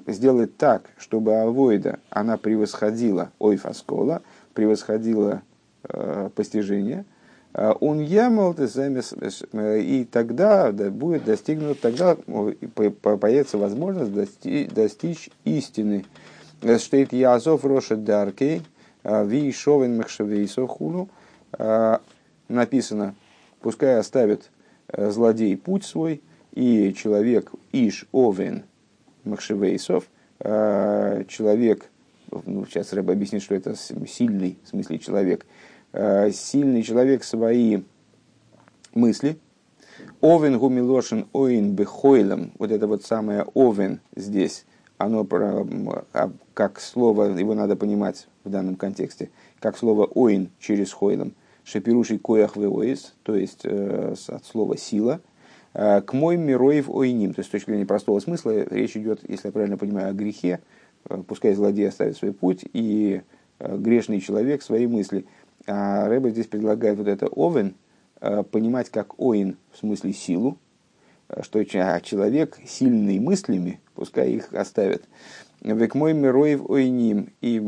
[0.07, 4.21] сделать так, чтобы עבודה, она превосходила אויף השכלה,
[4.53, 5.41] превосходила
[5.83, 7.03] э, постижение,
[7.53, 16.05] און דעמאלט и тогда да, будет достигнут, тогда появится возможность достичь, достичь истины.
[16.77, 18.61] Стоит יעזוב רשע דרכו,
[19.03, 21.09] ואיש און מחשבותיו וכולו,
[22.47, 23.15] написано,
[23.59, 24.56] пускай оставит э,
[24.95, 26.21] злодей путь свой,
[26.53, 28.63] и человек Иш Овен
[29.23, 30.09] Махшевейсов,
[30.39, 31.89] э, человек,
[32.45, 35.45] ну, сейчас Рэб объяснит, что это сильный, в смысле человек,
[35.93, 37.83] э, сильный человек свои
[38.93, 39.37] мысли,
[40.21, 44.65] Овен гумилошин оин бехойлем, вот это вот самое овен здесь,
[44.97, 45.27] оно
[46.13, 49.29] а, как слово, его надо понимать в данном контексте,
[49.59, 51.33] как слово оин через хойлем,
[51.67, 55.21] шепируший коях веоис, то есть э, от слова сила–
[55.79, 57.35] Э, к мой мироев ойним.
[57.35, 60.59] То есть, с точки зрения простого смысла, речь идет, если я правильно понимаю, о грехе.
[61.07, 63.21] Э, пускай злодей оставит свой путь, и
[63.59, 65.25] грешный человек свои мысли.
[65.65, 67.73] А Рэба здесь предлагает вот это овен
[68.51, 70.57] понимать как оин, в смысле силу,
[71.41, 75.05] что а человек сильный мыслями, пускай их оставит.
[75.75, 77.33] Век мой мироев ойним.
[77.41, 77.61] И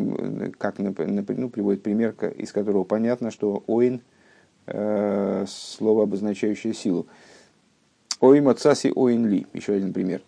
[0.58, 4.02] как ну, приводит пример, из которого понятно, что оин
[4.66, 7.08] слово, обозначающее силу.
[8.20, 9.48] Оим отцаси оин ли.
[9.54, 10.22] Еще один пример.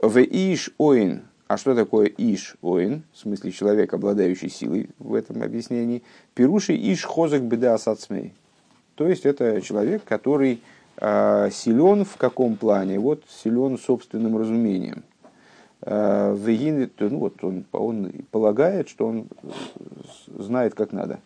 [0.00, 1.22] В иш оин.
[1.46, 3.04] А что такое иш оин?
[3.12, 6.02] В смысле человек, обладающий силой в этом объяснении.
[6.34, 8.34] Пируши иш хозак беда асацмей.
[8.94, 10.62] То есть это человек, который
[10.96, 12.98] э, силен в каком плане?
[12.98, 15.04] Вот силен собственным разумением.
[15.86, 16.34] Э,
[16.98, 19.28] ну, вот он, он полагает, что он
[20.26, 21.20] знает, как надо.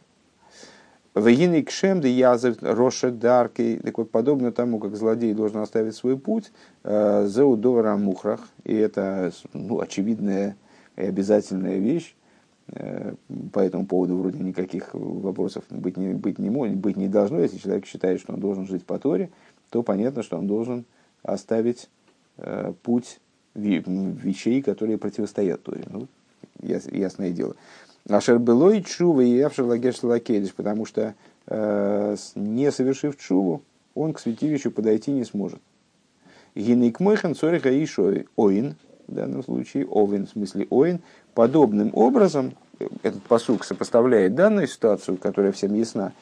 [1.15, 3.81] Вегины кшем да язев роша дарки.
[3.83, 6.51] Так вот, подобно тому, как злодей должен оставить свой путь,
[6.83, 8.41] э, за удовара мухрах.
[8.65, 10.57] И это ну, очевидная
[10.97, 12.17] и обязательная вещь.
[12.69, 13.15] Э,
[13.53, 17.41] по этому поводу вроде никаких вопросов быть не, быть, не, быть не должно.
[17.41, 19.31] Если человек считает, что он должен жить по Торе,
[19.71, 20.85] то понятно, что он должен
[21.23, 21.89] оставить
[22.39, 23.21] э, путь
[23.59, 25.85] вещей, которые противостоят Торе.
[25.91, 26.07] Ну,
[26.63, 27.55] ясное дело.
[28.09, 31.15] Ашер было и чува, и авшер лагеш лакедиш, потому что
[31.47, 33.63] э, не совершив чуву,
[33.95, 35.61] он к святилищу подойти не сможет.
[36.55, 41.01] Гинейк мойхан цориха ишой оин, в данном случае овен, в смысле оин,
[41.35, 42.55] подобным образом,
[43.03, 46.13] этот посук сопоставляет данную ситуацию, которая всем ясна,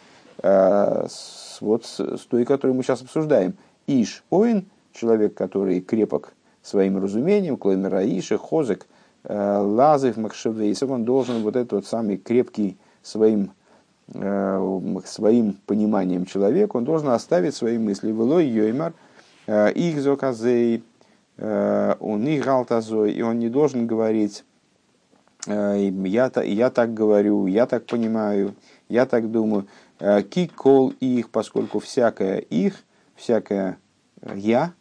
[0.43, 3.55] э, с, вот с, с той, которую мы сейчас обсуждаем.
[3.87, 6.33] Иш оин, человек, который крепок
[6.67, 8.87] своим разумением, клоймера Иша, хозек–
[9.29, 13.51] Э, Лазов Махшевейсов, он должен вот этот вот самый крепкий своим,
[14.15, 18.13] э, своим пониманием человек, он должен оставить свои мысли.
[18.13, 18.93] Велой Йоймар,
[19.47, 20.85] э, их зоказей,
[21.39, 24.43] он их галтазой, и он не должен говорить,
[25.47, 28.55] я, я так говорю, я так понимаю,
[28.89, 29.67] я так думаю.
[29.99, 32.83] Кикол их, поскольку всякое их,
[33.17, 33.77] всякое
[34.35, 34.73] я,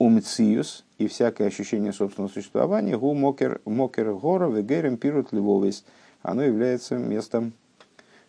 [0.00, 5.84] умциус, и всякое ощущение собственного существования, гу мокер, мокер гора вегерем пирут ливовис,
[6.22, 7.52] оно является местом,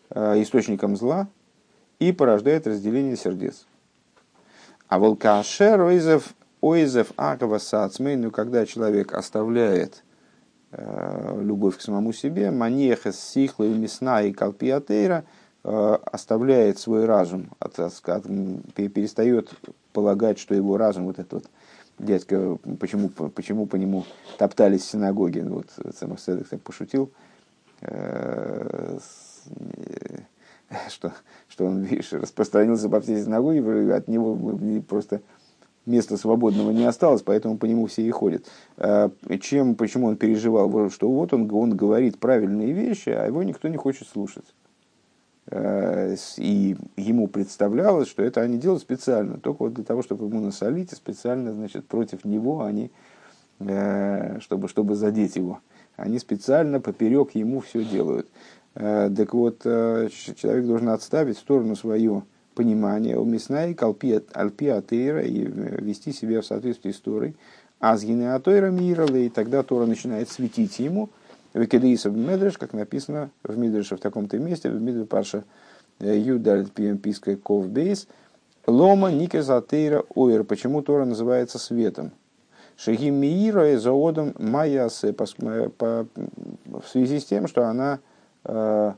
[0.10, 1.28] э, источником зла
[2.00, 3.66] и порождает разделение сердец.
[4.90, 10.04] А волкашер ойзев ойзев акова сацмейну, когда человек оставляет
[10.72, 15.24] э, любовь к самому себе, манехес сихла и мясна и калпиатейра,
[15.64, 18.24] э, оставляет свой разум, от, от,
[18.76, 19.50] перестает
[19.94, 21.46] полагать, что его разум, вот этот вот
[22.02, 24.06] дядька, почему, почему по нему
[24.38, 25.44] топтались в синагоге.
[25.44, 27.12] Ну, вот Цемах Седек так пошутил,
[27.82, 28.98] э,
[30.90, 31.14] что,
[31.48, 35.22] что он, видишь, распространился по всей синагоге, от него просто
[35.86, 38.46] места свободного не осталось, поэтому по нему все и ходят.
[38.78, 39.10] Э,
[39.42, 40.90] чем, почему он переживал?
[40.90, 44.46] Что вот он, он говорит правильные вещи, а его никто не хочет слушать.
[45.52, 50.40] Э, и ему представлялось, что это они делают специально, только вот для того, чтобы ему
[50.40, 52.90] насолить, и специально, значит, против него они,
[53.60, 55.60] э, чтобы, чтобы задеть его.
[55.98, 58.30] Они специально поперек ему все делают.
[58.76, 62.24] Э, так вот, человек должен отставить в сторону свое
[62.56, 63.76] понимание, умесна и
[64.34, 67.36] альпиатейра, и вести себя в соответствии с Торой.
[67.82, 71.10] А с генеатойра мира, и тогда Тора начинает светить ему–
[71.54, 75.44] Викедиса в Медреш, как написано в Мидреше в таком-то месте, в Мидреше Парша
[76.00, 78.08] э, Юдаль Писка Ков Бейс,
[78.68, 80.44] Лома Никезатейра Ойр.
[80.44, 82.12] Почему Тора называется светом?
[82.78, 88.00] Шагим Миира и Заодом Майясе в связи с тем, что она
[88.46, 88.94] э,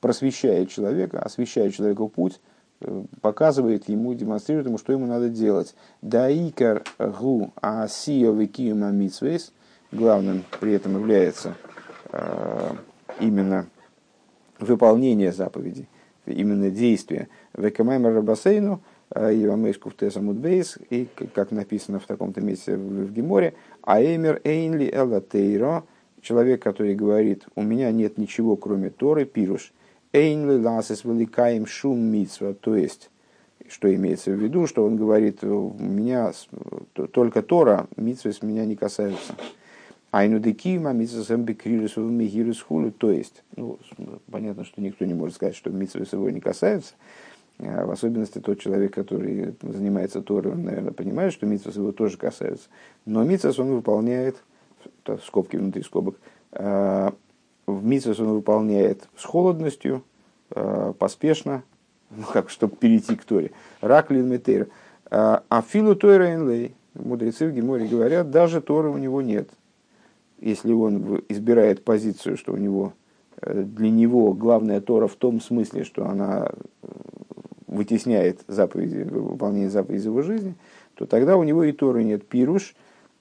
[0.00, 2.40] просвещает человека, освещает человеку путь,
[2.80, 5.74] э, показывает ему, демонстрирует ему, что ему надо делать.
[6.02, 9.52] Даикар гу асио викиума митсвейс,
[9.92, 11.71] главным при этом является э,
[13.20, 13.66] именно
[14.58, 15.88] выполнение заповедей,
[16.26, 17.28] именно действие.
[17.54, 18.80] Векамаймер Рабасейну–
[19.14, 25.84] Ивамейшку в Тесамудбейс, и как написано в таком-то месте в Геморе, Аэмер Эйнли Элатейро,
[26.22, 29.72] человек, который говорит, у меня нет ничего, кроме Торы, пируш,
[30.12, 33.10] Эйнли Ласис Великаем Шум Митсва, то есть,
[33.68, 36.32] что имеется в виду, что он говорит, у меня
[37.12, 39.34] только Тора, Митсвес меня не касаются.
[40.12, 43.78] Айну декима митсвесом бекрирус мигирус хулю, то есть, ну,
[44.30, 46.92] понятно, что никто не может сказать, что митсвес его не касаются,
[47.58, 52.18] а в особенности тот человек, который занимается Торой, он, наверное, понимает, что митсвас его тоже
[52.18, 52.68] касаются.
[53.06, 54.36] Но митсвас он выполняет,
[55.24, 56.16] скобки внутри скобок,
[56.52, 57.14] а,
[57.66, 60.04] в митсвас он выполняет с холодностью,
[60.50, 61.62] а, поспешно,
[62.10, 63.52] ну, как, чтобы перейти к Торе.
[63.80, 64.68] Раклин метейр.
[65.10, 69.48] А филу Тойра мудрецы в Геморе говорят, даже Торы у него нет.
[70.42, 72.94] Если он избирает позицию, что у него
[73.40, 76.50] э, для него главная Тора в том смысле, что она
[76.82, 76.86] э,
[77.68, 80.56] вытесняет заповеди, выполнение заповедей его жизни,
[80.96, 82.26] то тогда у него и Торы нет.
[82.26, 82.74] Пируш,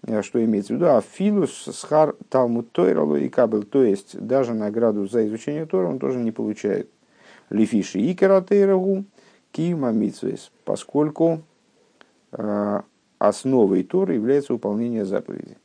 [0.07, 4.55] э, что имеется в виду, а филус схар талмуд тойралу и кабел, то есть даже
[4.55, 6.89] награду за изучение Тора он тоже не получает.
[7.51, 9.05] Лифиши и каратейрагу
[9.51, 11.43] кима митсвейс, поскольку
[13.19, 15.57] основой Торы является выполнение заповедей.